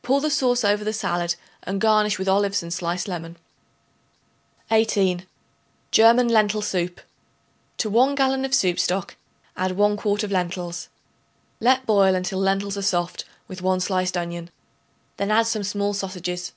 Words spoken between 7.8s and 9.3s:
1 gallon of soup stock,